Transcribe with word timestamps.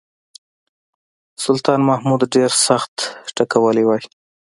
سلطان 1.43 1.79
محمود 1.89 2.21
ډېر 2.33 2.51
سخت 2.67 2.93
ټکولی 3.37 3.83
وای. 3.85 4.03